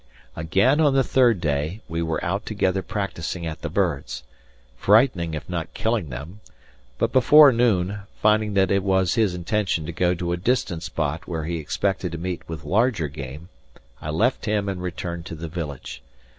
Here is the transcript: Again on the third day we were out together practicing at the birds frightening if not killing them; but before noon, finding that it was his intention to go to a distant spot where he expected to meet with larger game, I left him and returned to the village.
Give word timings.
Again 0.35 0.79
on 0.81 0.95
the 0.95 1.03
third 1.03 1.39
day 1.39 1.81
we 1.87 2.01
were 2.01 2.25
out 2.25 2.43
together 2.43 2.81
practicing 2.81 3.45
at 3.45 3.61
the 3.61 3.69
birds 3.69 4.23
frightening 4.75 5.35
if 5.35 5.47
not 5.47 5.75
killing 5.75 6.09
them; 6.09 6.39
but 6.97 7.13
before 7.13 7.51
noon, 7.51 7.99
finding 8.19 8.55
that 8.55 8.71
it 8.71 8.81
was 8.83 9.13
his 9.13 9.35
intention 9.35 9.85
to 9.85 9.91
go 9.91 10.15
to 10.15 10.31
a 10.33 10.37
distant 10.37 10.81
spot 10.81 11.27
where 11.27 11.43
he 11.43 11.57
expected 11.57 12.13
to 12.13 12.17
meet 12.17 12.41
with 12.49 12.63
larger 12.65 13.09
game, 13.09 13.49
I 14.01 14.09
left 14.09 14.45
him 14.47 14.67
and 14.67 14.81
returned 14.81 15.27
to 15.27 15.35
the 15.35 15.47
village. 15.47 16.01